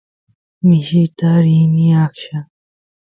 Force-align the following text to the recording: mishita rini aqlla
mishita 0.67 1.29
rini 1.43 1.85
aqlla 2.03 2.39